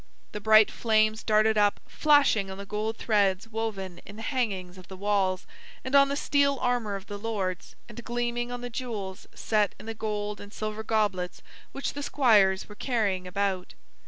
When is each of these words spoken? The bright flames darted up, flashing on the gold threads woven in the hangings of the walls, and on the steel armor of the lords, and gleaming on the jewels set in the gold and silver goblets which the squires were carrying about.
The 0.31 0.41
bright 0.41 0.71
flames 0.71 1.21
darted 1.21 1.59
up, 1.59 1.79
flashing 1.85 2.49
on 2.49 2.57
the 2.57 2.65
gold 2.65 2.97
threads 2.97 3.47
woven 3.47 4.01
in 4.03 4.15
the 4.15 4.23
hangings 4.23 4.79
of 4.79 4.87
the 4.87 4.97
walls, 4.97 5.45
and 5.83 5.93
on 5.93 6.09
the 6.09 6.15
steel 6.15 6.57
armor 6.59 6.95
of 6.95 7.05
the 7.05 7.19
lords, 7.19 7.75
and 7.87 8.03
gleaming 8.03 8.51
on 8.51 8.61
the 8.61 8.69
jewels 8.71 9.27
set 9.35 9.75
in 9.79 9.85
the 9.85 9.93
gold 9.93 10.41
and 10.41 10.51
silver 10.53 10.81
goblets 10.81 11.43
which 11.71 11.93
the 11.93 12.01
squires 12.01 12.67
were 12.67 12.73
carrying 12.73 13.27
about. 13.27 13.75